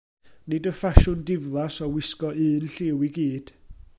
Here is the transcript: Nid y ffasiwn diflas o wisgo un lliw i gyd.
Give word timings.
Nid 0.51 0.69
y 0.71 0.71
ffasiwn 0.77 1.21
diflas 1.27 1.77
o 1.87 1.91
wisgo 1.97 2.33
un 2.49 2.67
lliw 2.73 3.07
i 3.09 3.13
gyd. 3.19 3.55